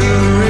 to 0.00 0.49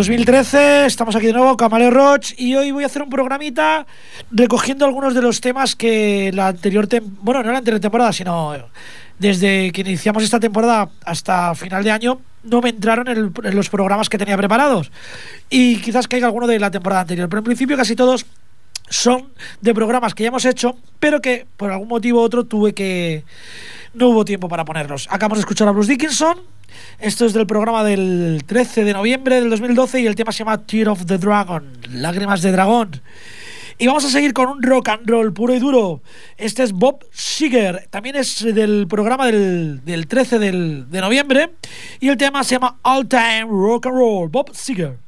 2013, 0.00 0.86
estamos 0.86 1.14
aquí 1.14 1.26
de 1.26 1.34
nuevo, 1.34 1.58
Camaleo 1.58 1.90
Roach, 1.90 2.32
y 2.38 2.54
hoy 2.54 2.70
voy 2.70 2.84
a 2.84 2.86
hacer 2.86 3.02
un 3.02 3.10
programita 3.10 3.86
recogiendo 4.30 4.86
algunos 4.86 5.12
de 5.12 5.20
los 5.20 5.42
temas 5.42 5.76
que 5.76 6.30
la 6.32 6.48
anterior, 6.48 6.88
bueno, 7.20 7.42
no 7.42 7.52
la 7.52 7.58
anterior 7.58 7.82
temporada, 7.82 8.10
sino 8.10 8.54
desde 9.18 9.70
que 9.72 9.82
iniciamos 9.82 10.22
esta 10.22 10.40
temporada 10.40 10.88
hasta 11.04 11.54
final 11.54 11.84
de 11.84 11.90
año, 11.90 12.18
no 12.44 12.62
me 12.62 12.70
entraron 12.70 13.08
en, 13.08 13.54
los 13.54 13.68
programas 13.68 14.08
que 14.08 14.16
tenía 14.16 14.38
preparados. 14.38 14.90
Y 15.50 15.76
quizás 15.82 16.08
caiga 16.08 16.28
alguno 16.28 16.46
de 16.46 16.58
la 16.58 16.70
temporada 16.70 17.02
anterior, 17.02 17.28
pero 17.28 17.40
en 17.40 17.44
principio 17.44 17.76
casi 17.76 17.94
todos 17.94 18.24
son 18.88 19.28
de 19.60 19.74
programas 19.74 20.14
que 20.14 20.22
ya 20.22 20.28
hemos 20.28 20.46
hecho, 20.46 20.76
pero 20.98 21.20
que 21.20 21.46
por 21.58 21.72
algún 21.72 21.88
motivo 21.88 22.20
u 22.20 22.22
otro 22.22 22.44
tuve 22.44 22.72
que... 22.72 23.22
No 23.92 24.08
hubo 24.08 24.24
tiempo 24.24 24.48
para 24.48 24.64
ponerlos. 24.64 25.08
Acabamos 25.10 25.38
de 25.38 25.40
escuchar 25.40 25.68
a 25.68 25.72
Bruce 25.72 25.90
Dickinson. 25.90 26.38
Esto 26.98 27.26
es 27.26 27.32
del 27.32 27.46
programa 27.46 27.84
del 27.84 28.42
13 28.46 28.84
de 28.84 28.92
noviembre 28.92 29.36
del 29.36 29.50
2012 29.50 30.00
y 30.00 30.06
el 30.06 30.14
tema 30.14 30.32
se 30.32 30.40
llama 30.40 30.58
Tear 30.66 30.88
of 30.88 31.06
the 31.06 31.18
Dragon, 31.18 31.64
Lágrimas 31.90 32.42
de 32.42 32.52
Dragón. 32.52 33.00
Y 33.78 33.86
vamos 33.86 34.04
a 34.04 34.10
seguir 34.10 34.34
con 34.34 34.48
un 34.48 34.62
rock 34.62 34.90
and 34.90 35.08
roll 35.08 35.32
puro 35.32 35.54
y 35.54 35.58
duro. 35.58 36.02
Este 36.36 36.62
es 36.62 36.72
Bob 36.72 37.02
Seger. 37.12 37.88
También 37.88 38.16
es 38.16 38.44
del 38.44 38.86
programa 38.86 39.26
del, 39.26 40.06
13 40.06 40.38
de 40.38 41.00
noviembre. 41.00 41.52
Y 41.98 42.08
el 42.08 42.18
tema 42.18 42.44
se 42.44 42.56
llama 42.56 42.78
All 42.82 43.08
Time 43.08 43.46
Rock 43.48 43.86
and 43.86 43.96
Roll. 43.96 44.28
Bob 44.28 44.54
Seger. 44.54 44.98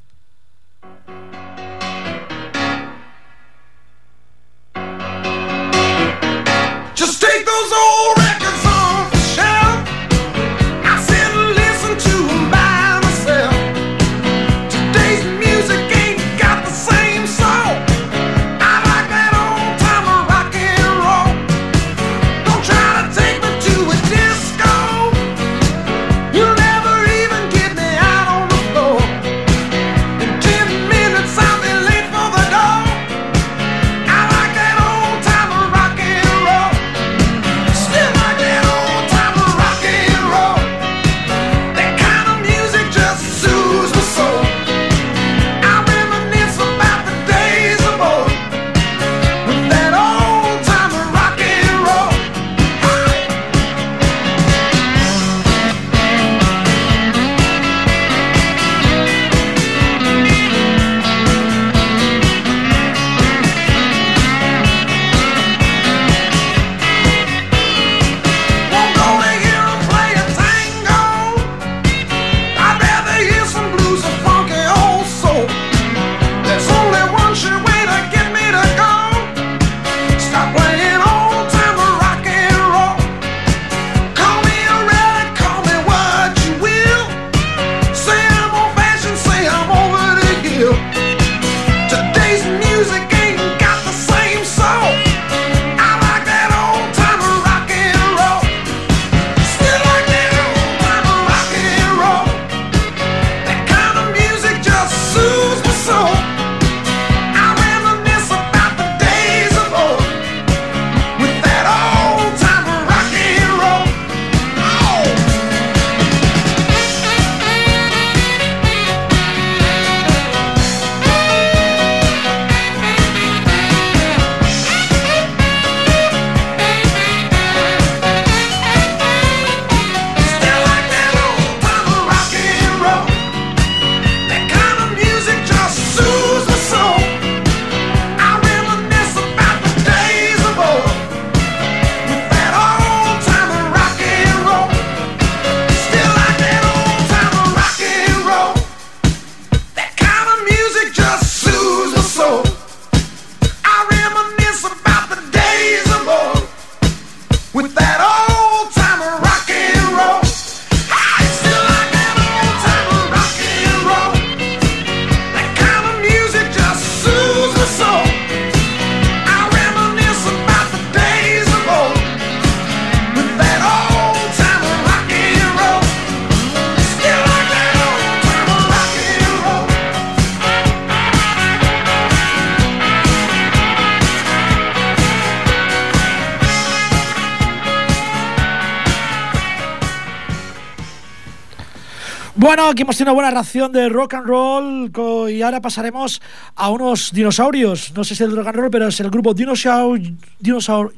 Hemos 192.83 192.97
tenido 192.97 193.13
una 193.13 193.23
buena 193.23 193.31
ración 193.31 193.73
de 193.73 193.89
rock 193.89 194.15
and 194.15 194.27
roll 194.27 195.31
y 195.31 195.43
ahora 195.43 195.61
pasaremos 195.61 196.21
a 196.57 196.71
unos 196.71 197.13
dinosaurios. 197.13 197.93
No 197.95 198.05
sé 198.05 198.15
si 198.15 198.25
es 198.25 198.29
el 198.29 198.37
rock 198.37 198.49
and 198.49 198.57
roll, 198.57 198.71
pero 198.71 198.89
es 198.89 199.01
el 199.01 199.11
grupo 199.11 199.35
Dinosaur, 199.35 200.01
Dinosaur 200.41 200.93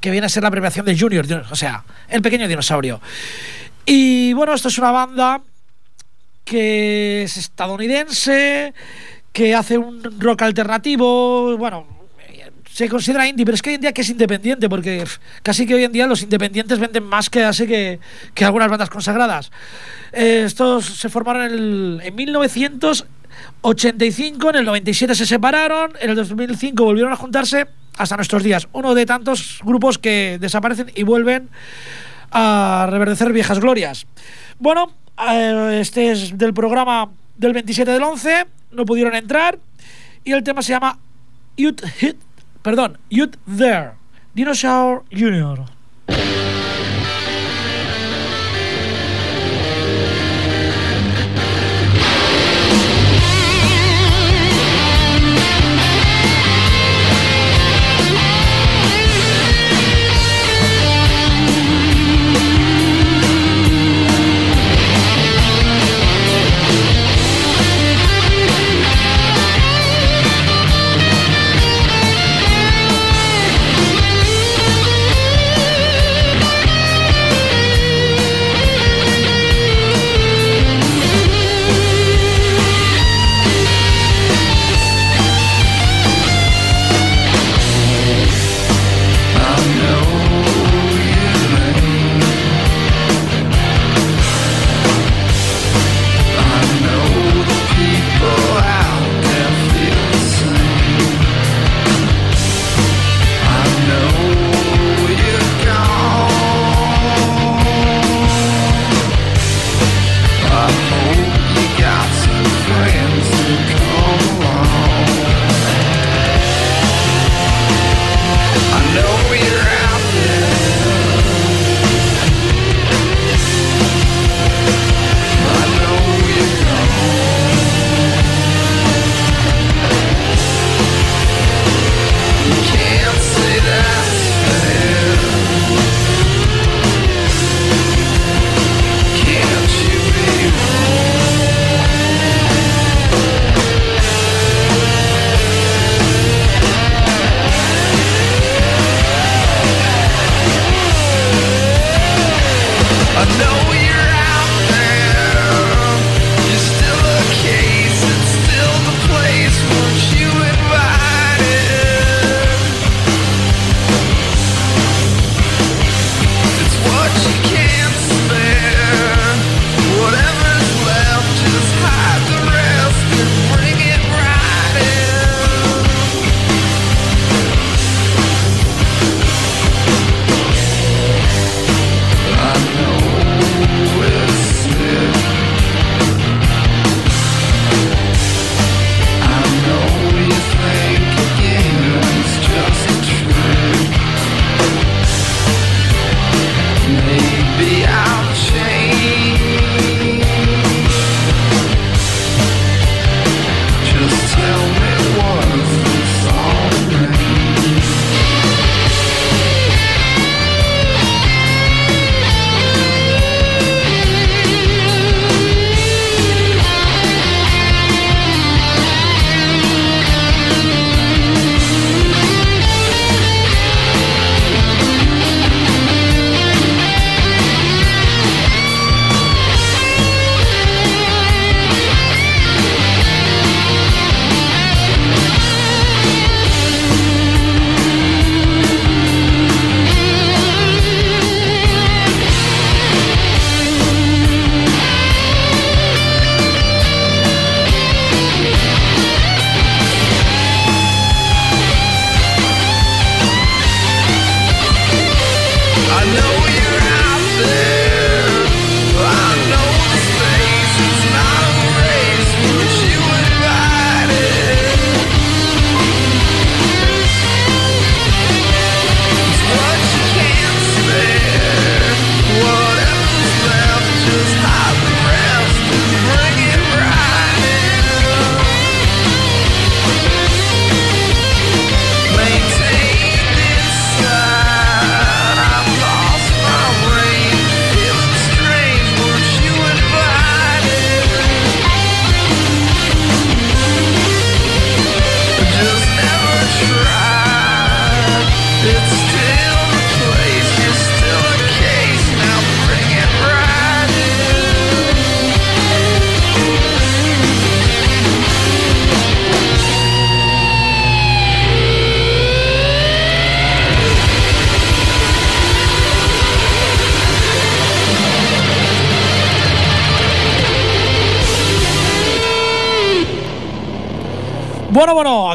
que 0.00 0.10
viene 0.10 0.26
a 0.26 0.28
ser 0.28 0.42
la 0.42 0.46
abreviación 0.48 0.86
de 0.86 0.98
Junior, 0.98 1.26
o 1.50 1.56
sea, 1.56 1.84
el 2.08 2.22
pequeño 2.22 2.46
dinosaurio. 2.46 3.00
Y 3.84 4.32
bueno, 4.32 4.54
esto 4.54 4.68
es 4.68 4.78
una 4.78 4.92
banda 4.92 5.40
que 6.44 7.24
es 7.24 7.36
estadounidense, 7.36 8.72
que 9.32 9.54
hace 9.54 9.76
un 9.76 10.20
rock 10.20 10.42
alternativo, 10.42 11.56
bueno, 11.58 11.86
se 12.74 12.88
considera 12.88 13.28
indie, 13.28 13.44
pero 13.44 13.54
es 13.54 13.62
que 13.62 13.70
hoy 13.70 13.76
en 13.76 13.82
día 13.82 13.92
que 13.92 14.00
es 14.00 14.10
independiente, 14.10 14.68
porque 14.68 15.04
casi 15.44 15.64
que 15.64 15.76
hoy 15.76 15.84
en 15.84 15.92
día 15.92 16.08
los 16.08 16.22
independientes 16.22 16.80
venden 16.80 17.04
más 17.04 17.30
que 17.30 17.44
hace 17.44 17.68
que, 17.68 18.00
que 18.34 18.44
algunas 18.44 18.68
bandas 18.68 18.90
consagradas. 18.90 19.52
Eh, 20.12 20.42
estos 20.44 20.84
se 20.84 21.08
formaron 21.08 22.00
en, 22.02 22.14
1985, 22.16 24.50
en 24.50 24.56
el 24.56 24.64
97 24.64 25.14
se 25.14 25.24
separaron, 25.24 25.92
en 26.00 26.10
el 26.10 26.16
2005 26.16 26.84
volvieron 26.84 27.12
a 27.12 27.16
juntarse 27.16 27.68
hasta 27.96 28.16
nuestros 28.16 28.42
días. 28.42 28.66
Uno 28.72 28.96
de 28.96 29.06
tantos 29.06 29.60
grupos 29.62 29.98
que 29.98 30.38
desaparecen 30.40 30.90
y 30.96 31.04
vuelven 31.04 31.50
a 32.32 32.88
reverdecer 32.90 33.32
viejas 33.32 33.60
glorias. 33.60 34.08
Bueno, 34.58 34.90
eh, 35.30 35.78
este 35.80 36.10
es 36.10 36.36
del 36.36 36.52
programa 36.52 37.08
del 37.36 37.52
27 37.52 37.92
del 37.92 38.02
11, 38.02 38.46
no 38.72 38.84
pudieron 38.84 39.14
entrar 39.14 39.60
y 40.24 40.32
el 40.32 40.42
tema 40.42 40.60
se 40.60 40.72
llama 40.72 40.98
Youth 41.56 41.80
Hit 42.00 42.16
perdón, 42.64 42.96
Youth 43.10 43.36
There, 43.46 43.92
Dinosaur 44.32 45.04
Jr. 45.10 45.66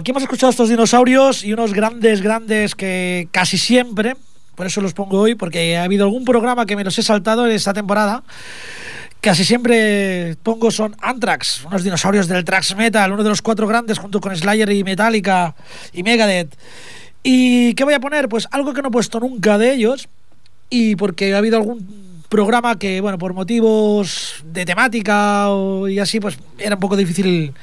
aquí 0.09 0.11
hemos 0.11 0.23
escuchado 0.23 0.49
estos 0.49 0.69
dinosaurios 0.69 1.43
y 1.43 1.53
unos 1.53 1.71
grandes, 1.71 2.23
grandes 2.23 2.73
que 2.73 3.27
casi 3.31 3.59
siempre, 3.59 4.15
por 4.55 4.65
eso 4.65 4.81
los 4.81 4.95
pongo 4.95 5.19
hoy, 5.19 5.35
porque 5.35 5.77
ha 5.77 5.83
habido 5.83 6.03
algún 6.03 6.25
programa 6.25 6.65
que 6.65 6.75
me 6.75 6.83
los 6.83 6.97
he 6.97 7.03
saltado 7.03 7.45
en 7.45 7.51
esta 7.51 7.73
temporada. 7.73 8.23
Casi 9.21 9.45
siempre 9.45 10.35
pongo 10.41 10.71
son 10.71 10.95
Anthrax, 10.99 11.63
unos 11.63 11.83
dinosaurios 11.83 12.27
del 12.27 12.43
Trax 12.43 12.75
Metal, 12.75 13.11
uno 13.11 13.21
de 13.21 13.29
los 13.29 13.43
cuatro 13.43 13.67
grandes 13.67 13.99
junto 13.99 14.19
con 14.19 14.35
Slayer 14.35 14.71
y 14.71 14.83
Metallica 14.83 15.53
y 15.93 16.01
Megadeth. 16.01 16.57
¿Y 17.21 17.75
qué 17.75 17.83
voy 17.83 17.93
a 17.93 17.99
poner? 17.99 18.29
Pues 18.29 18.47
algo 18.49 18.73
que 18.73 18.81
no 18.81 18.87
he 18.87 18.91
puesto 18.91 19.19
nunca 19.19 19.59
de 19.59 19.73
ellos 19.73 20.09
y 20.71 20.95
porque 20.95 21.35
ha 21.35 21.37
habido 21.37 21.57
algún 21.57 22.09
programa 22.29 22.79
que, 22.79 23.01
bueno, 23.01 23.19
por 23.19 23.33
motivos 23.33 24.43
de 24.45 24.65
temática 24.65 25.49
y 25.87 25.99
así, 25.99 26.19
pues 26.19 26.39
era 26.57 26.75
un 26.75 26.79
poco 26.79 26.95
difícil 26.95 27.53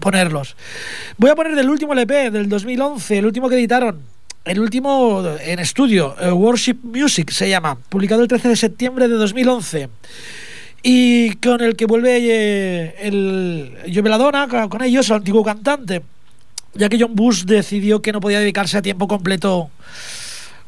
ponerlos. 0.00 0.56
Voy 1.16 1.30
a 1.30 1.34
poner 1.34 1.54
del 1.54 1.68
último 1.68 1.92
LP, 1.92 2.30
del 2.30 2.48
2011, 2.48 3.18
el 3.18 3.26
último 3.26 3.48
que 3.48 3.56
editaron. 3.56 4.00
El 4.44 4.60
último 4.60 5.24
en 5.40 5.58
estudio, 5.58 6.14
eh, 6.20 6.30
Worship 6.30 6.76
Music 6.84 7.30
se 7.30 7.48
llama, 7.48 7.76
publicado 7.88 8.22
el 8.22 8.28
13 8.28 8.48
de 8.50 8.56
septiembre 8.56 9.08
de 9.08 9.14
2011. 9.14 9.88
Y 10.82 11.34
con 11.36 11.60
el 11.62 11.74
que 11.74 11.86
vuelve 11.86 12.18
eh, 12.20 12.94
el 13.00 13.76
Joe 13.92 14.02
Veladona, 14.02 14.46
con 14.68 14.82
ellos, 14.82 15.10
el 15.10 15.16
antiguo 15.16 15.42
cantante, 15.42 16.02
ya 16.74 16.88
que 16.88 16.98
John 17.00 17.16
Bush 17.16 17.44
decidió 17.44 18.00
que 18.00 18.12
no 18.12 18.20
podía 18.20 18.38
dedicarse 18.38 18.78
a 18.78 18.82
tiempo 18.82 19.08
completo 19.08 19.70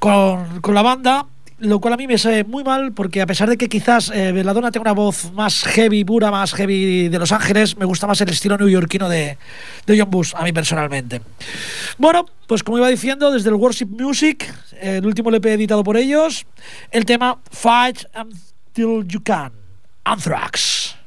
con, 0.00 0.60
con 0.60 0.74
la 0.74 0.82
banda 0.82 1.26
lo 1.60 1.80
cual 1.80 1.94
a 1.94 1.96
mí 1.96 2.06
me 2.06 2.18
sabe 2.18 2.44
muy 2.44 2.62
mal 2.62 2.92
porque 2.92 3.20
a 3.20 3.26
pesar 3.26 3.48
de 3.48 3.56
que 3.56 3.68
quizás 3.68 4.10
eh, 4.14 4.32
Veladona 4.32 4.70
tenga 4.70 4.82
una 4.82 4.92
voz 4.92 5.32
más 5.32 5.64
heavy, 5.64 6.04
pura, 6.04 6.30
más 6.30 6.52
heavy 6.54 7.08
de 7.08 7.18
Los 7.18 7.32
Ángeles, 7.32 7.76
me 7.76 7.84
gusta 7.84 8.06
más 8.06 8.20
el 8.20 8.28
estilo 8.28 8.56
neoyorquino 8.56 9.08
de, 9.08 9.38
de 9.86 9.98
John 9.98 10.10
Bush, 10.10 10.32
a 10.36 10.44
mí 10.44 10.52
personalmente. 10.52 11.20
Bueno, 11.96 12.26
pues 12.46 12.62
como 12.62 12.78
iba 12.78 12.88
diciendo, 12.88 13.30
desde 13.30 13.48
el 13.48 13.56
Worship 13.56 13.86
Music, 13.86 14.52
el 14.80 15.04
último 15.04 15.30
LP 15.30 15.52
editado 15.54 15.82
por 15.82 15.96
ellos, 15.96 16.46
el 16.90 17.04
tema 17.04 17.38
Fight 17.50 18.04
Until 18.14 19.08
You 19.08 19.22
Can, 19.22 19.52
Anthrax. 20.04 20.97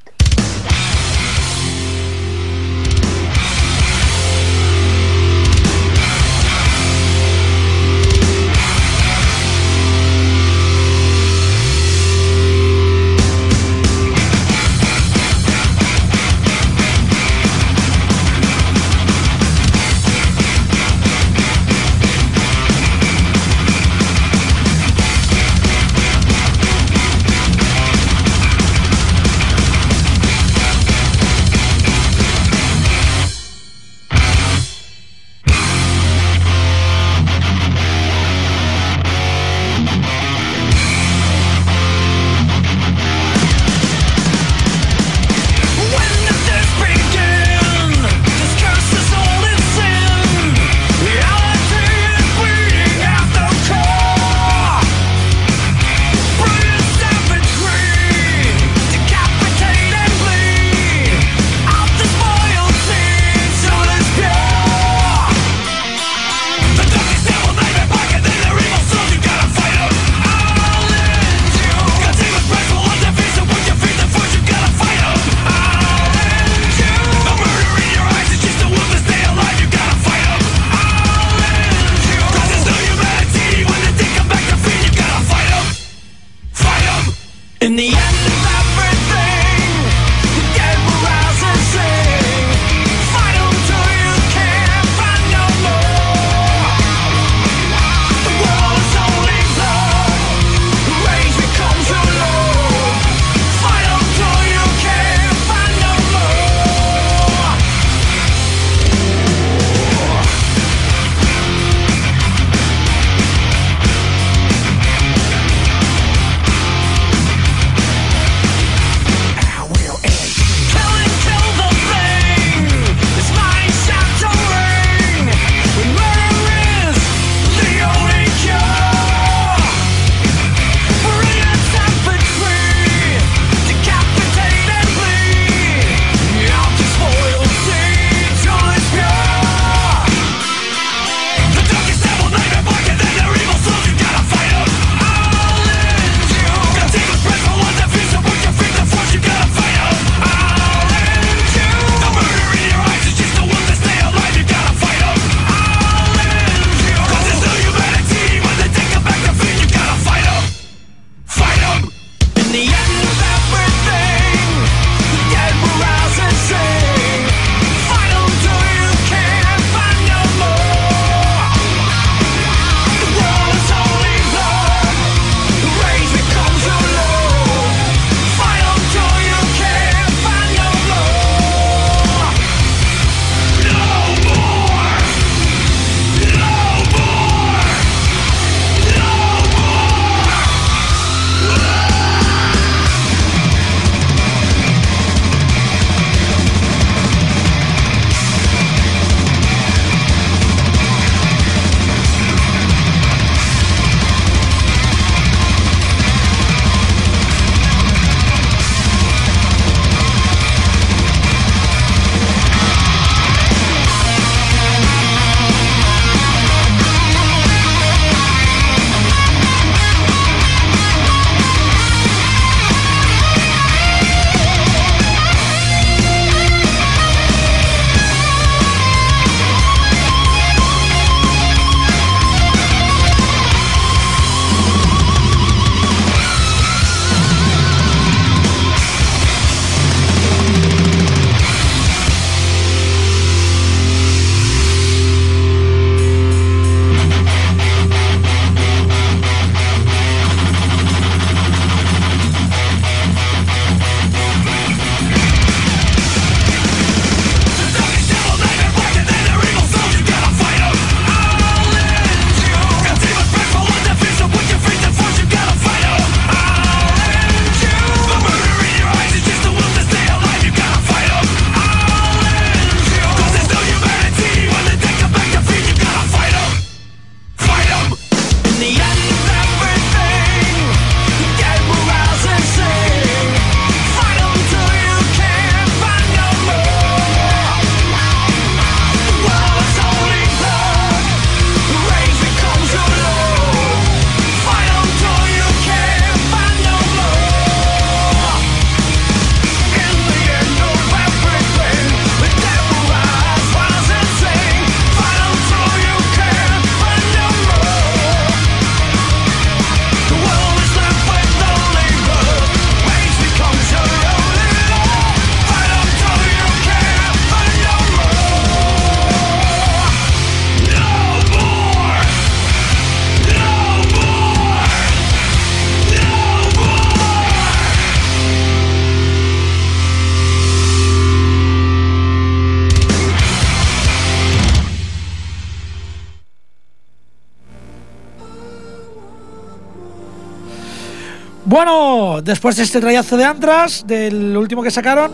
Bueno, 341.51 342.21
después 342.23 342.55
de 342.55 342.63
este 342.63 342.79
trayazo 342.79 343.17
de 343.17 343.25
Antras, 343.25 343.85
del 343.85 344.37
último 344.37 344.63
que 344.63 344.71
sacaron, 344.71 345.11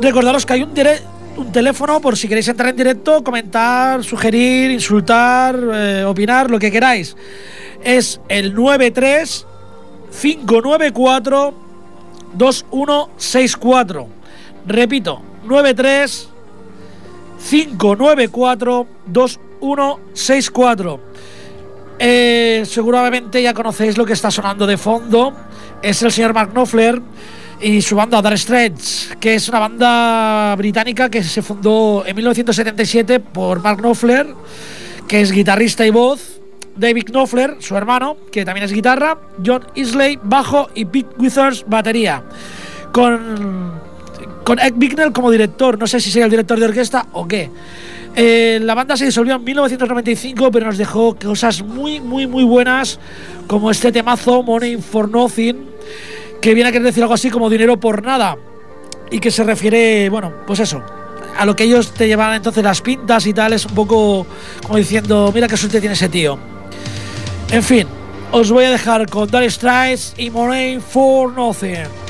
recordaros 0.00 0.46
que 0.46 0.52
hay 0.52 0.62
un, 0.62 0.72
teléfono 1.52 2.00
por 2.00 2.16
si 2.16 2.28
queréis 2.28 2.46
entrar 2.46 2.68
en 2.68 2.76
directo, 2.76 3.24
comentar, 3.24 4.04
sugerir, 4.04 4.70
insultar, 4.70 5.58
eh, 5.74 6.04
opinar, 6.06 6.48
lo 6.48 6.60
que 6.60 6.70
queráis. 6.70 7.16
Es 7.82 8.20
el 8.28 8.54
93 8.54 9.44
594 10.12 11.54
2164. 12.34 14.06
Repito, 14.68 15.22
93 15.42 16.28
594 17.50 18.86
2164. 19.06 21.00
Eh, 21.98 22.62
seguramente 22.64 23.42
ya 23.42 23.52
conocéis 23.52 23.98
lo 23.98 24.06
que 24.06 24.12
está 24.12 24.30
sonando 24.30 24.68
de 24.68 24.76
fondo 24.78 25.49
es 25.82 26.02
el 26.02 26.12
señor 26.12 26.34
Mark 26.34 26.52
Knopfler 26.52 27.00
y 27.60 27.82
su 27.82 27.96
banda 27.96 28.22
Dark 28.22 28.38
Straits, 28.38 29.10
que 29.20 29.34
es 29.34 29.48
una 29.48 29.58
banda 29.58 30.54
británica 30.56 31.10
que 31.10 31.22
se 31.22 31.42
fundó 31.42 32.04
en 32.06 32.16
1977 32.16 33.20
por 33.20 33.62
Mark 33.62 33.80
Knopfler, 33.80 34.26
que 35.06 35.20
es 35.20 35.32
guitarrista 35.32 35.86
y 35.86 35.90
voz 35.90 36.40
David 36.76 37.04
Knopfler, 37.10 37.56
su 37.60 37.76
hermano, 37.76 38.16
que 38.32 38.44
también 38.44 38.64
es 38.64 38.72
guitarra, 38.72 39.18
John 39.44 39.62
Isley, 39.74 40.18
bajo 40.22 40.70
y 40.74 40.84
Pete 40.86 41.14
Withers, 41.18 41.64
batería. 41.66 42.22
Con, 42.92 43.72
con 44.44 44.58
Ed 44.58 44.74
Bicknell 44.76 45.12
como 45.12 45.30
director, 45.30 45.78
no 45.78 45.86
sé 45.86 46.00
si 46.00 46.10
sería 46.10 46.24
el 46.24 46.30
director 46.30 46.58
de 46.58 46.64
orquesta 46.64 47.06
o 47.12 47.28
qué. 47.28 47.50
Eh, 48.16 48.58
la 48.62 48.74
banda 48.74 48.96
se 48.96 49.04
disolvió 49.04 49.36
en 49.36 49.44
1995, 49.44 50.50
pero 50.50 50.66
nos 50.66 50.78
dejó 50.78 51.16
cosas 51.16 51.62
muy, 51.62 52.00
muy, 52.00 52.26
muy 52.26 52.44
buenas, 52.44 52.98
como 53.46 53.70
este 53.70 53.92
temazo 53.92 54.42
Money 54.42 54.76
for 54.76 55.08
Nothing, 55.08 55.66
que 56.40 56.54
viene 56.54 56.70
a 56.70 56.72
querer 56.72 56.86
decir 56.86 57.02
algo 57.02 57.14
así 57.14 57.30
como 57.30 57.48
dinero 57.48 57.78
por 57.78 58.02
nada, 58.02 58.36
y 59.10 59.20
que 59.20 59.30
se 59.30 59.44
refiere, 59.44 60.08
bueno, 60.10 60.32
pues 60.46 60.60
eso, 60.60 60.82
a 61.38 61.46
lo 61.46 61.54
que 61.54 61.64
ellos 61.64 61.92
te 61.92 62.08
llevaban 62.08 62.36
entonces 62.36 62.64
las 62.64 62.80
pintas 62.80 63.26
y 63.26 63.32
tal, 63.32 63.52
es 63.52 63.64
un 63.64 63.74
poco 63.74 64.26
como 64.62 64.76
diciendo, 64.76 65.30
mira 65.32 65.46
qué 65.46 65.56
suerte 65.56 65.80
tiene 65.80 65.94
ese 65.94 66.08
tío. 66.08 66.38
En 67.50 67.62
fin, 67.62 67.86
os 68.32 68.50
voy 68.50 68.64
a 68.64 68.70
dejar 68.70 69.08
con 69.08 69.28
Dire 69.28 69.50
Straits 69.50 70.14
y 70.16 70.30
Money 70.30 70.80
for 70.80 71.32
Nothing. 71.32 72.09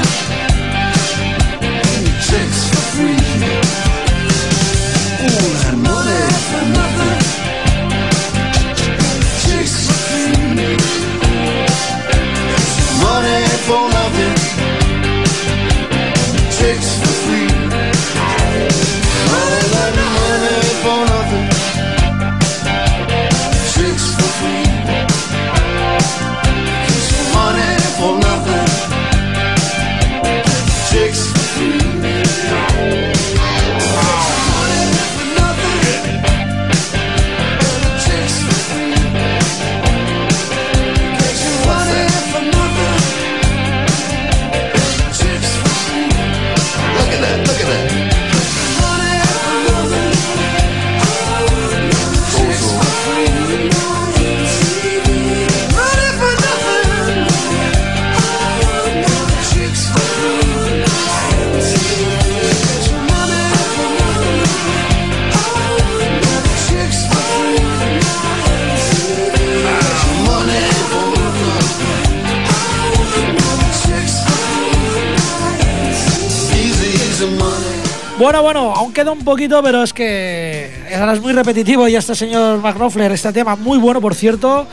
Bueno, 78.21 78.43
bueno, 78.43 78.71
aún 78.75 78.93
queda 78.93 79.11
un 79.11 79.23
poquito, 79.23 79.63
pero 79.63 79.81
es 79.81 79.93
que 79.93 80.69
ahora 80.95 81.13
es 81.13 81.21
muy 81.21 81.33
repetitivo 81.33 81.87
y 81.87 81.95
este 81.95 82.13
señor 82.13 82.59
McNoffler, 82.59 83.11
este 83.11 83.33
tema 83.33 83.55
muy 83.55 83.79
bueno, 83.79 83.99
por 83.99 84.13
cierto, 84.13 84.67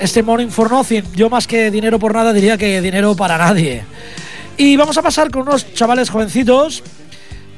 este 0.00 0.24
Morning 0.24 0.48
for 0.48 0.68
Nothing, 0.72 1.04
yo 1.14 1.30
más 1.30 1.46
que 1.46 1.70
dinero 1.70 2.00
por 2.00 2.12
nada 2.12 2.32
diría 2.32 2.58
que 2.58 2.80
dinero 2.80 3.14
para 3.14 3.38
nadie. 3.38 3.84
Y 4.56 4.76
vamos 4.76 4.98
a 4.98 5.02
pasar 5.02 5.30
con 5.30 5.42
unos 5.42 5.72
chavales 5.72 6.10
jovencitos 6.10 6.82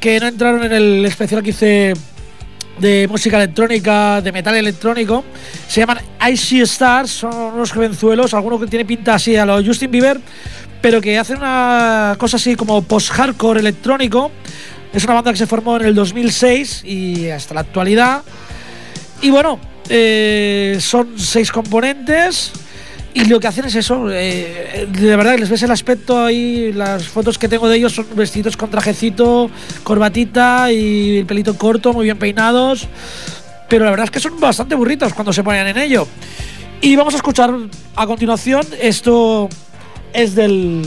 que 0.01 0.21
no 0.21 0.27
entraron 0.27 0.65
en 0.65 0.73
el 0.75 1.07
especial 1.07 1.43
que 1.43 1.49
hice 1.49 1.95
de 2.79 3.09
música 3.09 3.39
electrónica, 3.39 4.21
de 4.21 4.33
metal 4.33 4.55
electrónico. 4.55 5.25
Se 5.67 5.81
llaman 5.81 6.01
Icy 6.31 6.61
Stars, 6.61 7.11
son 7.11 7.35
unos 7.35 7.73
jovenzuelos, 7.73 8.35
algunos 8.35 8.61
que 8.61 8.67
tiene 8.67 8.85
pinta 8.85 9.15
así 9.15 9.35
a 9.35 9.47
los 9.47 9.67
Justin 9.67 9.91
Bieber, 9.91 10.21
pero 10.83 11.01
que 11.01 11.19
hacen 11.19 11.39
una 11.39 12.17
cosa 12.19 12.37
así 12.37 12.55
como 12.55 12.83
post-hardcore 12.83 13.61
electrónico. 13.61 14.31
Es 14.93 15.05
una 15.05 15.15
banda 15.15 15.33
que 15.33 15.39
se 15.39 15.47
formó 15.47 15.77
en 15.77 15.87
el 15.87 15.95
2006 15.95 16.85
y 16.85 17.29
hasta 17.29 17.55
la 17.55 17.61
actualidad. 17.61 18.23
Y 19.23 19.31
bueno, 19.31 19.59
eh, 19.89 20.77
son 20.81 21.19
seis 21.19 21.51
componentes. 21.51 22.53
Y 23.15 23.27
lo 23.27 23.41
que 23.41 23.47
hacen 23.47 23.67
es 23.67 23.75
eso, 23.75 24.11
eh, 24.11 24.89
de 24.91 25.17
verdad, 25.17 25.39
les 25.39 25.51
ves 25.51 25.63
el 25.63 25.71
aspecto 25.71 26.25
ahí, 26.25 26.73
las 26.73 27.07
fotos 27.07 27.37
que 27.37 27.47
tengo 27.47 27.69
de 27.69 27.77
ellos 27.77 27.93
son 27.95 28.07
vestidos 28.17 28.57
con 28.57 28.71
trajecito, 28.71 29.51
corbatita 29.83 30.73
y 30.73 31.19
el 31.19 31.27
pelito 31.27 31.59
corto, 31.59 31.93
muy 31.93 32.05
bien 32.05 32.19
peinados. 32.19 32.89
Pero 33.69 33.85
la 33.85 33.91
verdad 33.91 34.05
es 34.05 34.11
que 34.11 34.21
son 34.21 34.41
bastante 34.41 34.75
burritos 34.75 35.13
cuando 35.13 35.33
se 35.33 35.43
ponen 35.43 35.67
en 35.67 35.77
ello. 35.77 36.09
Y 36.81 36.97
vamos 36.97 37.13
a 37.13 37.19
escuchar 37.19 37.55
a 37.97 38.07
continuación, 38.07 38.67
esto 38.81 39.51
es 40.15 40.35
del, 40.35 40.83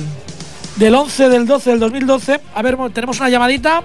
del 0.76 0.94
11 0.96 1.30
del 1.30 1.46
12 1.46 1.70
del 1.72 1.80
2012. 1.80 2.42
A 2.54 2.62
ver, 2.62 2.78
tenemos 2.94 3.20
una 3.20 3.30
llamadita. 3.30 3.82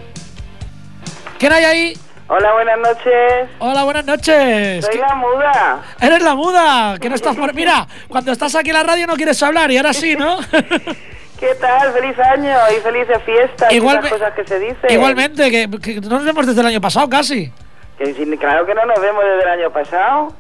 ¿Quién 1.39 1.53
hay 1.53 1.65
ahí? 1.65 1.99
Hola, 2.29 2.53
buenas 2.53 2.79
noches. 2.79 3.49
Hola, 3.59 3.85
buenas 3.85 4.05
noches. 4.05 4.85
Soy 4.85 4.99
la 4.99 5.15
muda. 5.15 5.83
Eres 6.01 6.23
la 6.23 6.35
muda, 6.35 6.99
que 7.01 7.09
no 7.09 7.17
estás 7.17 7.37
por... 7.37 7.53
Mira, 7.55 7.87
cuando 8.09 8.31
estás 8.31 8.55
aquí 8.55 8.71
en 8.71 8.77
la 8.77 8.83
radio 8.83 9.07
no 9.07 9.15
quieres 9.15 9.43
hablar 9.43 9.71
y 9.71 9.77
ahora 9.77 9.93
sí, 9.93 10.15
¿no? 10.15 10.39
¿Qué 11.41 11.55
tal? 11.61 11.93
Feliz 11.93 12.19
año 12.19 12.55
y 12.77 12.81
felices 12.81 13.19
fiestas 13.25 13.73
y 13.73 13.81
las 13.81 14.11
cosas 14.11 14.35
que 14.35 14.47
se 14.47 14.59
dicen. 14.61 14.91
Igualmente, 14.91 15.51
que, 15.51 15.71
que, 15.81 16.01
no 16.03 16.11
nos 16.11 16.25
vemos 16.25 16.47
desde 16.47 16.61
el 16.61 16.67
año 16.67 16.81
pasado 16.81 17.09
casi. 17.09 17.51
Que, 17.99 18.15
claro 18.39 18.67
que 18.67 18.75
no 18.75 18.85
nos 18.85 19.01
vemos 19.01 19.25
desde 19.25 19.43
el 19.43 19.61
año 19.61 19.71
pasado. 19.73 20.35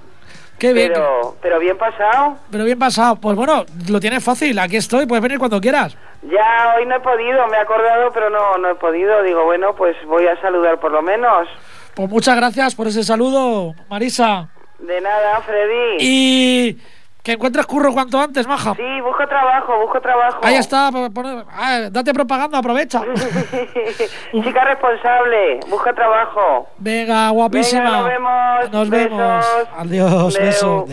Qué 0.61 0.75
bien. 0.75 0.93
Pero, 0.93 1.37
pero 1.41 1.59
bien 1.59 1.79
pasado. 1.79 2.37
Pero 2.51 2.65
bien 2.65 2.79
pasado. 2.79 3.17
Pues 3.17 3.35
bueno, 3.35 3.65
lo 3.89 3.99
tienes 3.99 4.23
fácil. 4.23 4.59
Aquí 4.59 4.77
estoy, 4.77 5.07
puedes 5.07 5.23
venir 5.23 5.39
cuando 5.39 5.59
quieras. 5.59 5.97
Ya, 6.23 6.75
hoy 6.77 6.85
no 6.85 6.97
he 6.97 7.01
podido, 7.01 7.47
me 7.49 7.57
he 7.57 7.61
acordado, 7.61 8.11
pero 8.13 8.29
no, 8.29 8.59
no 8.59 8.69
he 8.69 8.75
podido. 8.75 9.23
Digo, 9.23 9.45
bueno, 9.45 9.75
pues 9.75 9.97
voy 10.07 10.27
a 10.27 10.39
saludar 10.43 10.79
por 10.79 10.93
lo 10.93 11.01
menos. 11.01 11.49
Pues 11.95 12.11
muchas 12.11 12.37
gracias 12.37 12.75
por 12.75 12.89
ese 12.89 13.03
saludo, 13.03 13.75
Marisa. 13.89 14.51
De 14.79 15.01
nada, 15.01 15.41
Freddy. 15.41 15.97
Y 15.99 16.79
que 17.23 17.33
encuentres 17.33 17.67
curro 17.67 17.93
cuanto 17.93 18.21
antes, 18.21 18.47
maja. 18.47 18.75
Sí, 18.75 19.01
busco 19.03 19.27
trabajo, 19.27 19.79
busco 19.81 20.01
trabajo. 20.01 20.39
Ahí 20.43 20.57
está, 20.57 20.89
ah, 20.89 21.89
date 21.91 22.15
propaganda, 22.15 22.59
aprovecha. 22.59 23.03
Chica 24.33 24.65
responsable, 24.65 25.61
busca 25.69 25.93
trabajo. 25.93 26.69
Venga, 26.79 27.29
guapísima. 27.31 27.91
nos 27.91 28.07
vemos. 28.07 28.73
Nos 28.73 28.91
vemos. 28.91 29.47
Adiós, 29.77 30.39
beso. 30.39 30.87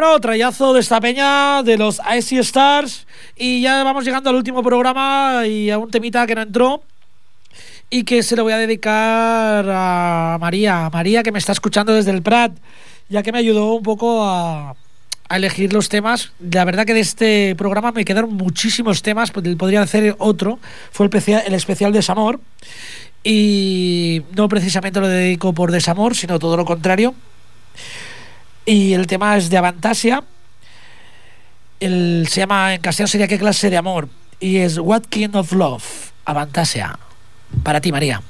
Bueno, 0.00 0.18
trayazo 0.18 0.72
de 0.72 0.80
esta 0.80 0.98
peña 0.98 1.62
de 1.62 1.76
los 1.76 2.00
Icy 2.16 2.38
Stars. 2.38 3.06
Y 3.36 3.60
ya 3.60 3.84
vamos 3.84 4.02
llegando 4.02 4.30
al 4.30 4.36
último 4.36 4.62
programa 4.62 5.46
y 5.46 5.68
a 5.68 5.76
un 5.76 5.90
temita 5.90 6.26
que 6.26 6.34
no 6.34 6.40
entró. 6.40 6.82
Y 7.90 8.04
que 8.04 8.22
se 8.22 8.34
lo 8.34 8.44
voy 8.44 8.54
a 8.54 8.56
dedicar 8.56 9.66
a 9.68 10.38
María. 10.40 10.88
María 10.90 11.22
que 11.22 11.32
me 11.32 11.38
está 11.38 11.52
escuchando 11.52 11.92
desde 11.92 12.12
el 12.12 12.22
Prat. 12.22 12.52
Ya 13.10 13.22
que 13.22 13.30
me 13.30 13.40
ayudó 13.40 13.74
un 13.74 13.82
poco 13.82 14.24
a, 14.24 14.74
elegir 15.28 15.74
los 15.74 15.90
temas. 15.90 16.32
La 16.50 16.64
verdad 16.64 16.86
que 16.86 16.94
de 16.94 17.00
este 17.00 17.54
programa 17.54 17.92
me 17.92 18.06
quedaron 18.06 18.32
muchísimos 18.32 19.02
temas. 19.02 19.30
Podría 19.32 19.82
hacer 19.82 20.16
otro. 20.16 20.60
Fue 20.92 21.10
el 21.12 21.42
el 21.46 21.52
especial 21.52 21.92
Desamor. 21.92 22.40
Y 23.22 24.22
no 24.34 24.48
precisamente 24.48 24.98
lo 24.98 25.08
dedico 25.08 25.52
por 25.52 25.70
desamor, 25.70 26.16
sino 26.16 26.38
todo 26.38 26.56
lo 26.56 26.64
contrario. 26.64 27.14
Y 28.70 28.94
el 28.94 29.08
tema 29.08 29.36
es 29.36 29.50
de 29.50 29.58
Avantasia. 29.58 30.22
El, 31.80 32.28
se 32.30 32.42
llama, 32.42 32.72
en 32.72 32.80
castellano 32.80 33.08
sería 33.08 33.26
¿Qué 33.26 33.36
clase 33.36 33.68
de 33.68 33.76
amor? 33.76 34.08
Y 34.38 34.58
es 34.58 34.78
What 34.78 35.06
Kind 35.08 35.34
of 35.34 35.50
Love? 35.50 36.12
Avantasia. 36.24 36.96
Para 37.64 37.80
ti, 37.80 37.90
María. 37.90 38.22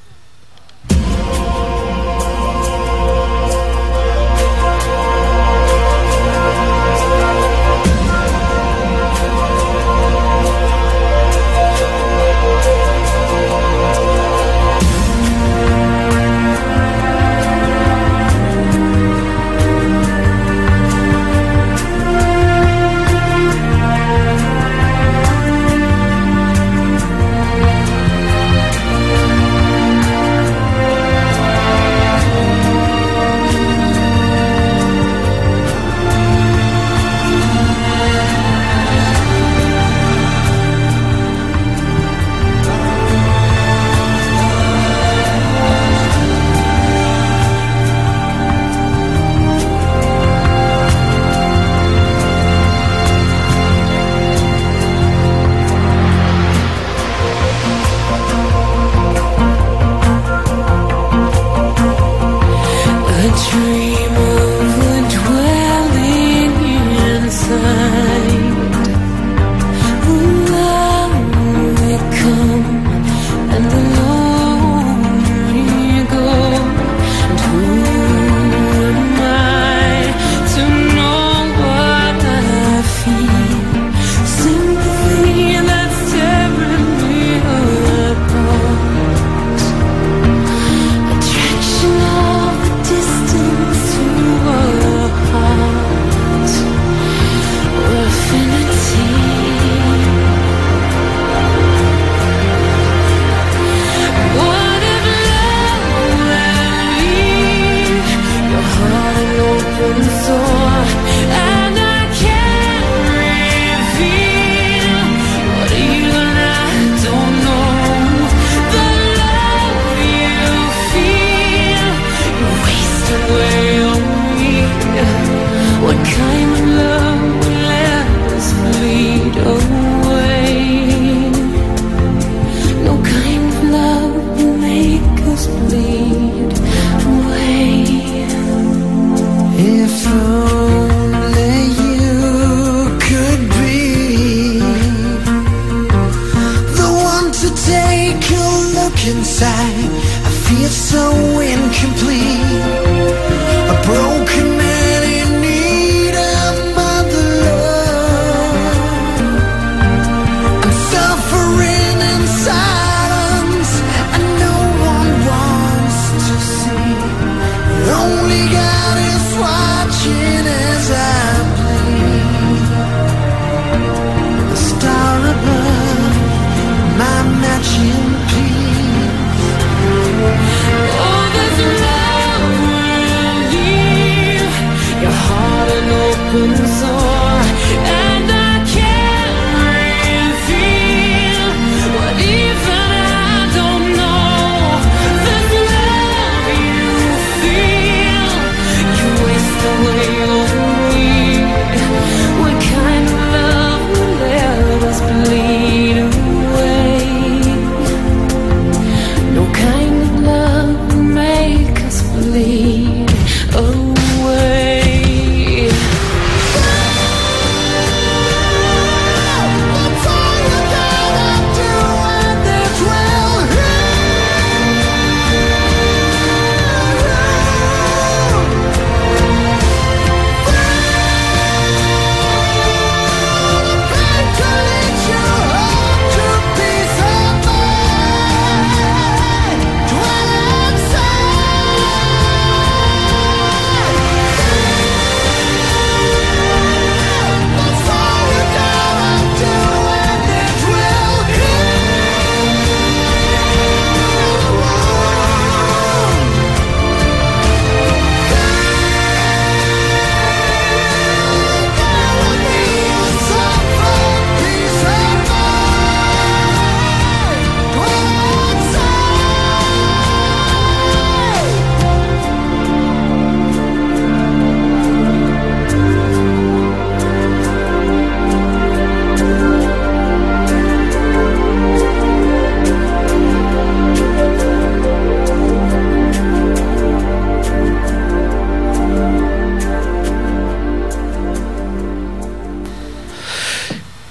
couldn't 186.32 186.64
solve 186.68 186.99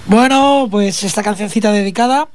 Bueno, 0.10 0.68
pues 0.72 1.04
esta 1.04 1.22
cancioncita 1.22 1.72
dedicada. 1.72 2.30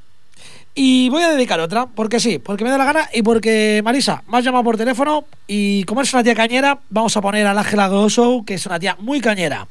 Y 0.73 1.09
voy 1.09 1.23
a 1.23 1.31
dedicar 1.31 1.59
otra, 1.59 1.87
porque 1.87 2.21
sí, 2.21 2.39
porque 2.39 2.63
me 2.63 2.69
da 2.69 2.77
la 2.77 2.85
gana 2.85 3.09
y 3.13 3.21
porque 3.21 3.81
Marisa 3.83 4.23
me 4.29 4.37
ha 4.37 4.39
llamado 4.39 4.63
por 4.63 4.77
teléfono 4.77 5.25
y 5.45 5.83
como 5.83 6.01
es 6.01 6.13
una 6.13 6.23
tía 6.23 6.35
cañera, 6.35 6.79
vamos 6.89 7.17
a 7.17 7.21
poner 7.21 7.45
a 7.45 7.51
Ángela 7.51 7.89
Gosso, 7.89 8.43
que 8.45 8.53
es 8.53 8.65
una 8.65 8.79
tía 8.79 8.95
muy 8.99 9.19
cañera. 9.19 9.67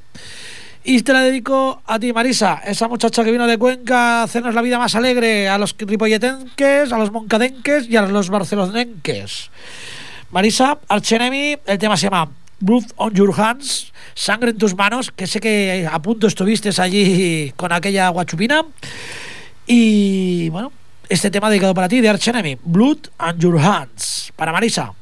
Y 0.85 1.01
te 1.01 1.15
la 1.15 1.23
dedico 1.23 1.81
a 1.87 1.99
ti, 1.99 2.13
Marisa, 2.13 2.61
esa 2.67 2.89
muchacha 2.89 3.25
que 3.25 3.33
vino 3.33 3.47
de 3.47 3.57
Cuenca 3.57 4.21
a 4.21 4.23
hacernos 4.25 4.55
la 4.55 4.61
vida 4.61 4.79
más 4.79 4.95
alegre 4.95 5.49
a 5.49 5.57
los 5.57 5.75
ripolletenques, 5.79 6.93
a 6.93 6.99
los 6.99 7.11
moncadenques 7.11 7.89
y 7.89 7.97
a 7.97 8.03
los 8.03 8.29
barcelonenques. 8.29 9.51
Marisa, 10.31 10.79
Archenemy, 10.89 11.57
el 11.65 11.79
tema 11.79 11.97
se 11.97 12.05
llama 12.05 12.29
Blood 12.61 12.85
on 12.97 13.15
Your 13.15 13.33
Hands, 13.39 13.93
Sangre 14.15 14.51
en 14.51 14.59
tus 14.59 14.75
manos, 14.75 15.11
que 15.11 15.27
sé 15.27 15.41
que 15.41 15.89
a 15.91 16.01
punto 16.01 16.27
estuviste 16.27 16.71
allí 16.81 17.53
con 17.57 17.73
aquella 17.73 18.09
guachupina. 18.09 18.65
Y 19.67 20.49
bueno, 20.51 20.73
este 21.09 21.31
tema 21.31 21.49
dedicado 21.51 21.75
para 21.75 21.89
ti 21.89 22.01
de 22.01 22.09
Arch 22.09 22.29
Enemy, 22.29 22.59
Blood 22.65 22.99
on 23.19 23.39
Your 23.39 23.59
Hands, 23.59 24.33
para 24.37 24.53
Marisa. 24.53 24.93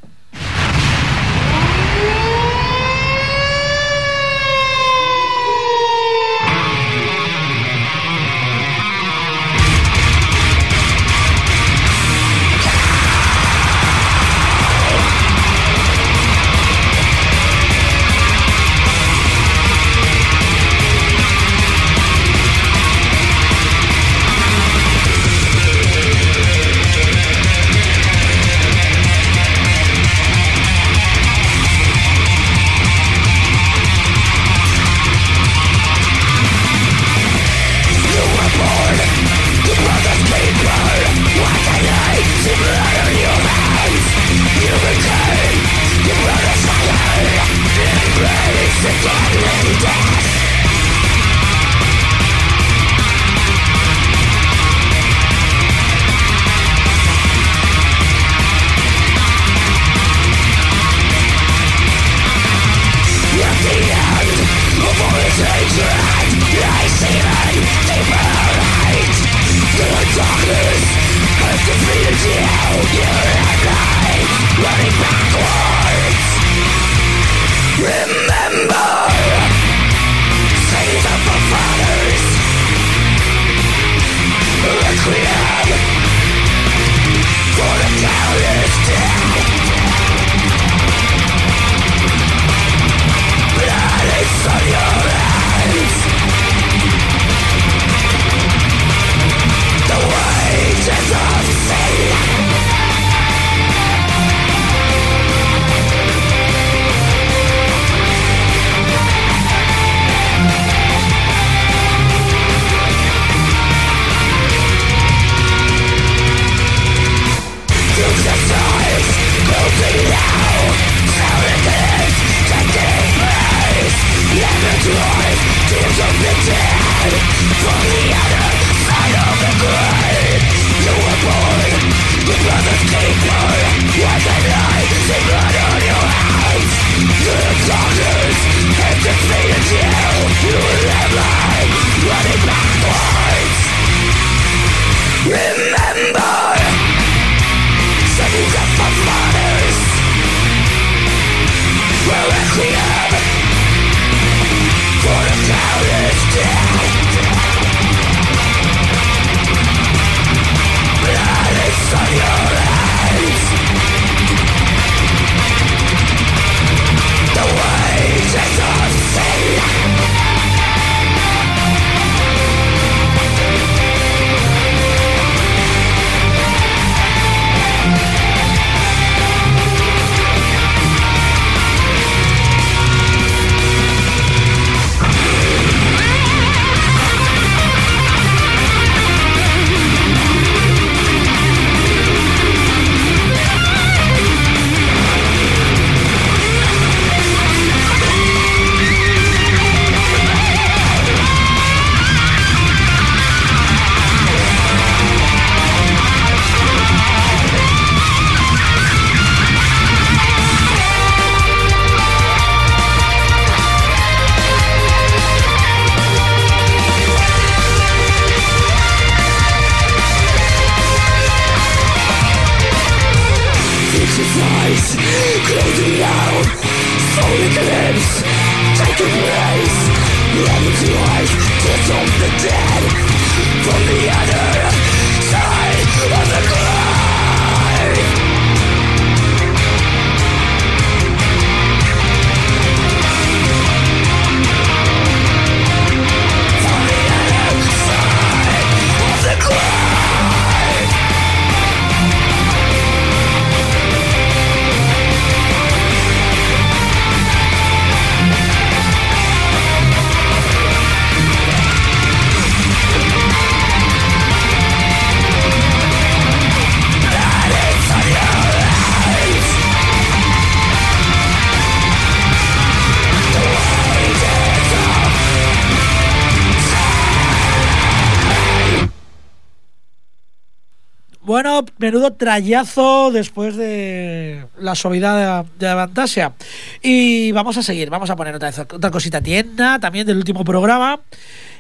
Menudo 281.93 282.15
trayazo 282.15 283.11
después 283.11 283.55
de 283.55 284.47
la 284.59 284.75
suavidad 284.75 285.45
de, 285.45 285.67
de 285.67 285.75
Fantasia. 285.75 286.33
Y 286.81 287.33
vamos 287.33 287.59
a 287.59 287.63
seguir, 287.63 287.91
vamos 287.91 288.09
a 288.09 288.17
poner 288.17 288.35
otra, 288.35 288.91
cosita 288.91 289.21
tienda 289.21 289.79
también 289.79 290.07
del 290.07 290.17
último 290.17 290.43
programa. 290.43 291.01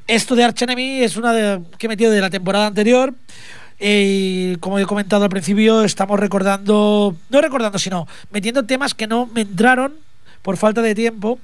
Esto 0.06 0.34
de 0.34 0.44
Arch 0.44 0.62
Enemy 0.62 1.02
es 1.02 1.18
una 1.18 1.34
de, 1.34 1.60
que 1.76 1.84
he 1.84 1.88
metido 1.88 2.10
de 2.10 2.22
la 2.22 2.30
temporada 2.30 2.66
anterior. 2.66 3.12
Y 3.78 4.56
como 4.56 4.78
he 4.78 4.86
comentado 4.86 5.24
al 5.24 5.28
principio, 5.28 5.84
estamos 5.84 6.18
recordando, 6.18 7.14
no 7.28 7.40
recordando, 7.42 7.78
sino 7.78 8.08
metiendo 8.30 8.64
temas 8.64 8.94
que 8.94 9.06
no 9.06 9.26
me 9.26 9.42
entraron 9.42 9.92
por 10.40 10.56
falta 10.56 10.80
de 10.80 10.94
tiempo 10.94 11.38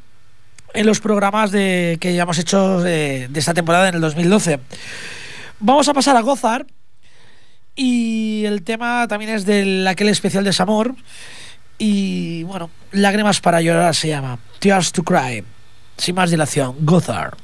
en 0.72 0.86
los 0.86 1.00
programas 1.00 1.50
de, 1.50 1.98
que 2.00 2.14
ya 2.14 2.22
hemos 2.22 2.38
hecho 2.38 2.80
de 2.80 3.28
esta 3.34 3.52
temporada 3.52 3.90
en 3.90 3.96
el 3.96 4.00
2012. 4.00 4.60
Vamos 5.60 5.88
a 5.88 5.92
pasar 5.92 6.16
a 6.16 6.22
Gozar. 6.22 6.64
Y 7.80 8.44
el 8.44 8.64
tema 8.64 9.06
también 9.06 9.30
es 9.30 9.46
del 9.46 9.86
aquel 9.86 10.08
especial 10.08 10.42
de 10.42 10.52
Samor. 10.52 10.96
Y 11.78 12.42
bueno, 12.42 12.70
Lágrimas 12.90 13.40
para 13.40 13.60
llorar 13.60 13.94
se 13.94 14.08
llama. 14.08 14.40
Tears 14.58 14.90
to 14.90 15.04
Cry. 15.04 15.44
Sin 15.96 16.16
más 16.16 16.30
dilación, 16.30 16.74
Gozar. 16.80 17.36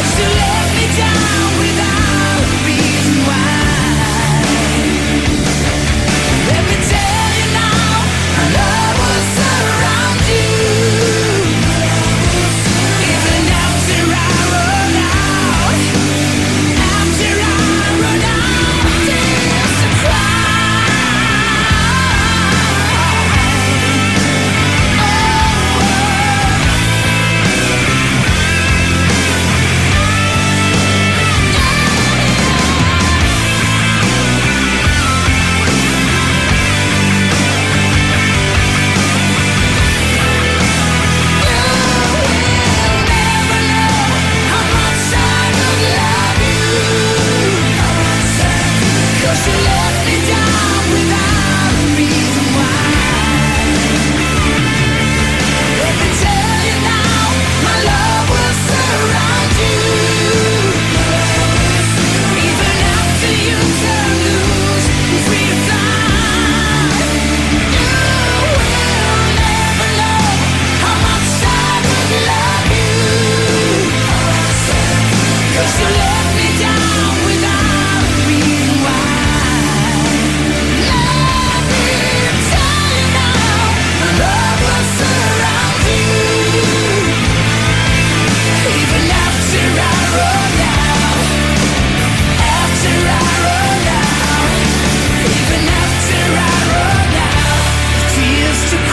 You 0.00 0.28
let 0.28 0.66
me 0.76 0.86
down 0.96 1.58
without 1.58 2.07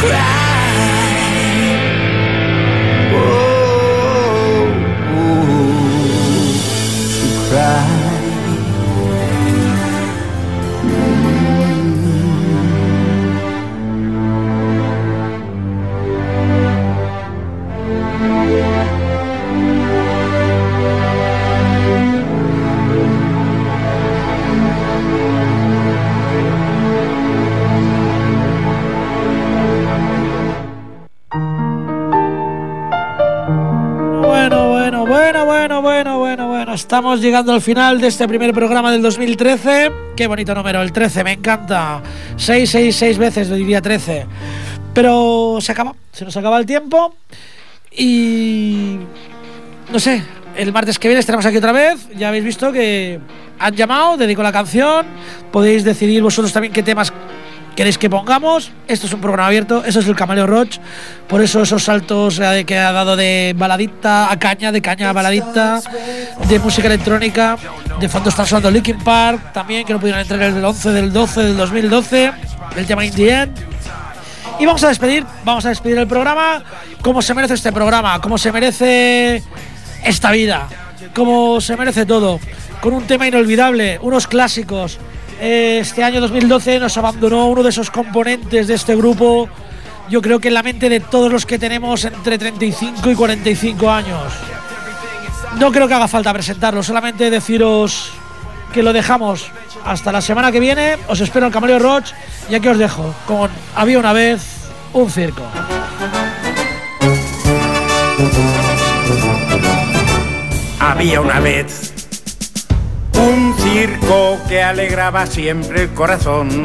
cry 0.07 0.44
Estamos 36.95 37.19
llegando 37.19 37.51
al 37.51 37.59
final 37.59 37.99
de 37.99 38.07
este 38.07 38.25
primer 38.25 38.53
programa 38.53 38.89
del 38.89 39.01
2013. 39.01 39.91
Qué 40.15 40.27
bonito 40.27 40.55
número, 40.55 40.81
el 40.81 40.93
13, 40.93 41.25
me 41.25 41.33
encanta. 41.33 42.01
6, 42.37 42.69
6, 42.69 42.95
6 42.95 43.17
veces, 43.17 43.49
lo 43.49 43.57
diría 43.57 43.81
13. 43.81 44.25
Pero 44.93 45.57
se 45.59 45.73
acaba, 45.73 45.93
se 46.13 46.23
nos 46.23 46.37
acaba 46.37 46.57
el 46.57 46.65
tiempo. 46.65 47.13
Y. 47.91 48.95
No 49.91 49.99
sé, 49.99 50.23
el 50.55 50.71
martes 50.71 50.97
que 50.97 51.09
viene 51.09 51.19
estaremos 51.19 51.45
aquí 51.45 51.57
otra 51.57 51.73
vez. 51.73 52.07
Ya 52.15 52.29
habéis 52.29 52.45
visto 52.45 52.71
que 52.71 53.19
han 53.59 53.75
llamado, 53.75 54.15
dedico 54.15 54.41
la 54.41 54.53
canción. 54.53 55.05
Podéis 55.51 55.83
decidir 55.83 56.23
vosotros 56.23 56.53
también 56.53 56.71
qué 56.71 56.81
temas 56.81 57.11
queréis 57.75 57.97
que 57.97 58.09
pongamos. 58.09 58.71
Esto 58.87 59.07
es 59.07 59.13
un 59.13 59.21
programa 59.21 59.47
abierto, 59.47 59.83
eso 59.85 59.99
es 59.99 60.07
el 60.07 60.15
Camaleo 60.15 60.47
Roach. 60.47 60.79
Por 61.27 61.41
eso 61.41 61.61
esos 61.61 61.83
saltos 61.83 62.39
eh, 62.39 62.63
que 62.65 62.77
ha 62.77 62.91
dado 62.91 63.15
de 63.15 63.53
baladita 63.57 64.31
a 64.31 64.39
caña, 64.39 64.71
de 64.71 64.81
caña 64.81 65.09
a 65.09 65.13
baladita, 65.13 65.81
de 66.47 66.59
música 66.59 66.87
electrónica. 66.87 67.57
De 67.99 68.09
fondo 68.09 68.29
está 68.29 68.45
sonando 68.45 68.71
Linkin 68.71 68.97
Park 68.99 69.53
también, 69.53 69.85
que 69.85 69.93
no 69.93 69.99
pudieron 69.99 70.21
entrar 70.21 70.41
el 70.41 70.63
11 70.63 70.89
del 70.91 71.13
12 71.13 71.41
del 71.41 71.57
2012, 71.57 72.31
el 72.77 72.85
tema 72.85 73.05
Indien. 73.05 73.53
Y 74.59 74.65
vamos 74.65 74.83
a 74.83 74.87
despedir, 74.87 75.25
vamos 75.43 75.65
a 75.65 75.69
despedir 75.69 75.97
el 75.97 76.07
programa 76.07 76.63
como 77.01 77.21
se 77.21 77.33
merece 77.33 77.55
este 77.55 77.71
programa, 77.71 78.21
como 78.21 78.37
se 78.37 78.51
merece 78.51 79.43
esta 80.03 80.31
vida, 80.31 80.67
como 81.13 81.59
se 81.59 81.75
merece 81.75 82.05
todo, 82.05 82.39
con 82.79 82.93
un 82.93 83.05
tema 83.05 83.27
inolvidable, 83.27 83.99
unos 84.01 84.27
clásicos. 84.27 84.97
Este 85.39 86.03
año 86.03 86.21
2012 86.21 86.79
nos 86.79 86.97
abandonó 86.97 87.47
uno 87.47 87.63
de 87.63 87.69
esos 87.69 87.91
componentes 87.91 88.67
de 88.67 88.73
este 88.73 88.95
grupo, 88.95 89.49
yo 90.09 90.21
creo 90.21 90.39
que 90.39 90.47
en 90.47 90.53
la 90.53 90.63
mente 90.63 90.89
de 90.89 90.99
todos 90.99 91.31
los 91.31 91.45
que 91.45 91.59
tenemos 91.59 92.05
entre 92.05 92.37
35 92.37 93.11
y 93.11 93.15
45 93.15 93.89
años. 93.89 94.33
No 95.59 95.71
creo 95.71 95.87
que 95.87 95.93
haga 95.93 96.07
falta 96.07 96.33
presentarlo, 96.33 96.83
solamente 96.83 97.29
deciros 97.29 98.11
que 98.73 98.83
lo 98.83 98.93
dejamos 98.93 99.49
hasta 99.85 100.11
la 100.11 100.21
semana 100.21 100.51
que 100.51 100.59
viene. 100.59 100.97
Os 101.07 101.21
espero 101.21 101.45
en 101.45 101.51
Camaleo 101.51 101.79
Roach 101.79 102.11
y 102.49 102.55
aquí 102.55 102.67
os 102.67 102.77
dejo 102.77 103.13
con 103.25 103.49
Había 103.75 103.99
una 103.99 104.13
vez 104.13 104.41
un 104.93 105.09
circo. 105.09 105.43
Había 110.79 111.21
una 111.21 111.39
vez 111.39 111.94
circo 113.75 114.39
que 114.47 114.63
alegraba 114.63 115.25
siempre 115.25 115.81
el 115.81 115.89
corazón, 115.89 116.63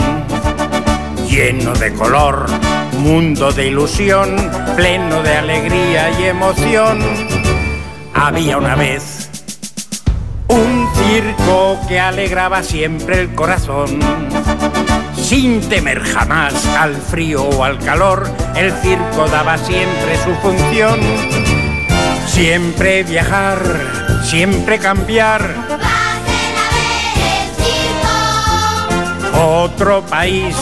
lleno 1.29 1.73
de 1.73 1.93
color, 1.93 2.47
mundo 2.99 3.51
de 3.51 3.67
ilusión, 3.67 4.37
pleno 4.77 5.21
de 5.21 5.35
alegría 5.35 6.13
y 6.21 6.27
emoción. 6.27 7.01
Había 8.15 8.59
una 8.59 8.77
vez 8.77 9.29
un 10.47 10.89
circo 10.95 11.81
que 11.89 11.99
alegraba 11.99 12.63
siempre 12.63 13.19
el 13.19 13.35
corazón. 13.35 13.99
Sin 15.17 15.69
temer 15.69 16.05
jamás 16.05 16.65
al 16.79 16.95
frío 16.95 17.43
o 17.43 17.65
al 17.65 17.81
calor, 17.81 18.31
el 18.55 18.71
circo 18.71 19.27
daba 19.27 19.59
siempre 19.59 20.17
su 20.23 20.33
función. 20.37 21.01
Siempre 22.29 23.03
viajar, 23.03 23.59
siempre 24.23 24.79
cambiar. 24.79 25.90
Otro 29.43 30.03
país, 30.05 30.55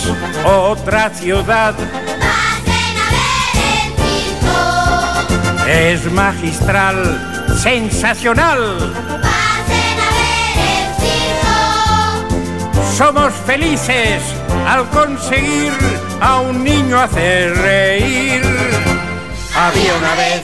otra 0.45 1.11
ciudad. 1.11 1.75
Pasen 1.75 2.97
a 2.97 3.11
ver 3.17 3.57
el 3.75 3.91
circo. 4.05 5.69
Es 5.69 6.13
magistral, 6.13 6.97
sensacional. 7.61 8.79
Pasen 9.21 9.99
a 10.01 10.11
ver 10.19 10.57
el 10.77 10.89
circo. 11.03 12.97
Somos 12.97 13.33
felices 13.47 14.23
al 14.67 14.89
conseguir 14.91 15.73
a 16.21 16.41
un 16.41 16.63
niño 16.63 17.01
hacer 17.01 17.57
reír. 17.57 18.43
Había 19.57 19.95
una 19.97 20.15
vez 20.15 20.43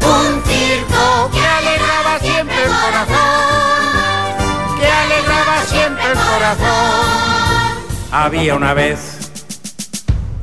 un 0.00 0.42
circo 0.44 1.30
que 1.32 1.44
alegraba 1.46 2.18
siempre 2.20 2.62
el 2.62 2.70
corazón, 2.70 3.75
siempre 5.66 6.04
el 6.06 6.18
corazón. 6.18 7.86
Había 8.12 8.54
una 8.54 8.72
vez 8.74 9.30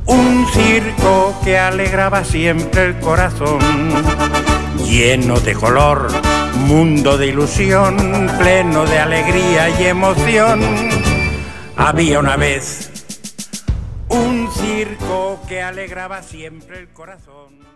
un 0.06 0.46
circo 0.52 1.34
que 1.42 1.58
alegraba 1.58 2.24
siempre 2.24 2.86
el 2.86 3.00
corazón, 3.00 3.58
lleno 4.86 5.40
de 5.40 5.54
color, 5.54 6.08
mundo 6.66 7.16
de 7.16 7.28
ilusión, 7.28 7.96
pleno 8.38 8.84
de 8.84 8.98
alegría 8.98 9.70
y 9.80 9.84
emoción. 9.84 10.60
Había 11.76 12.20
una 12.20 12.36
vez 12.36 12.90
un 14.08 14.48
circo 14.52 15.40
que 15.48 15.62
alegraba 15.62 16.22
siempre 16.22 16.78
el 16.78 16.88
corazón. 16.88 17.73